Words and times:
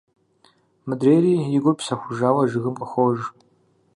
Мыдрейри, 0.87 1.33
и 1.57 1.59
гур 1.63 1.75
псэхужауэ, 1.77 2.43
жыгым 2.51 2.75
къохыж… 2.79 3.19